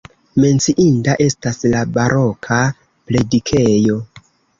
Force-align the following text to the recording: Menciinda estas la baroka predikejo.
Menciinda 0.43 1.13
estas 1.25 1.59
la 1.73 1.83
baroka 1.97 2.57
predikejo. 3.11 3.99